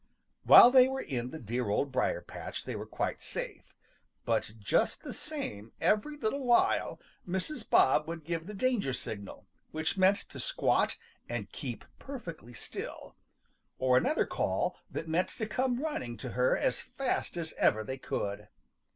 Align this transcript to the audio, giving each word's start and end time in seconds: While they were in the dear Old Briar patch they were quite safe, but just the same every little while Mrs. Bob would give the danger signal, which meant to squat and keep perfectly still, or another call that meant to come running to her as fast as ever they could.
While 0.45 0.71
they 0.71 0.87
were 0.87 0.99
in 1.03 1.29
the 1.29 1.37
dear 1.37 1.69
Old 1.69 1.91
Briar 1.91 2.21
patch 2.21 2.63
they 2.65 2.75
were 2.75 2.87
quite 2.87 3.21
safe, 3.21 3.75
but 4.25 4.53
just 4.57 5.03
the 5.03 5.13
same 5.13 5.73
every 5.79 6.17
little 6.17 6.43
while 6.43 6.99
Mrs. 7.29 7.69
Bob 7.69 8.07
would 8.07 8.23
give 8.23 8.47
the 8.47 8.55
danger 8.55 8.93
signal, 8.93 9.45
which 9.69 9.99
meant 9.99 10.17
to 10.29 10.39
squat 10.39 10.97
and 11.29 11.51
keep 11.51 11.85
perfectly 11.99 12.51
still, 12.53 13.15
or 13.77 13.95
another 13.95 14.25
call 14.25 14.75
that 14.89 15.07
meant 15.07 15.29
to 15.37 15.45
come 15.45 15.79
running 15.79 16.17
to 16.17 16.29
her 16.31 16.57
as 16.57 16.79
fast 16.81 17.37
as 17.37 17.53
ever 17.59 17.83
they 17.83 17.99
could. 17.99 18.47